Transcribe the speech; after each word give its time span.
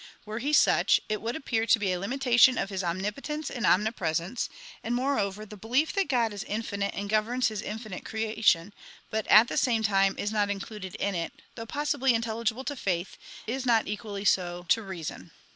Were 0.25 0.39
He 0.39 0.51
such, 0.51 0.99
it 1.09 1.21
would 1.21 1.35
appear 1.35 1.67
to 1.67 1.77
be 1.77 1.91
a 1.91 1.99
limitation 1.99 2.57
of 2.57 2.71
His 2.71 2.83
omnipotence 2.83 3.51
and 3.51 3.67
omnipresence, 3.67 4.49
and, 4.83 4.95
moreover, 4.95 5.45
the 5.45 5.55
belief 5.55 5.93
that 5.93 6.07
God 6.09 6.33
is 6.33 6.43
infinite 6.45 6.95
and 6.95 7.07
governs 7.07 7.49
His 7.49 7.61
infinite 7.61 8.03
creation, 8.03 8.73
but 9.11 9.27
at 9.27 9.47
the 9.47 9.57
same 9.57 9.83
time 9.83 10.17
is 10.17 10.31
not 10.31 10.49
included 10.49 10.95
in 10.95 11.13
it, 11.13 11.33
though 11.53 11.67
possibly 11.67 12.15
intelligible 12.15 12.63
to 12.63 12.75
faith, 12.75 13.15
is 13.45 13.63
not 13.63 13.87
equally 13.87 14.25
so 14.25 14.65
to 14.69 14.81
reason. 14.81 15.29